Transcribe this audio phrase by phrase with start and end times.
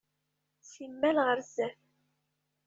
[0.71, 1.79] Simmal ɣer zdat.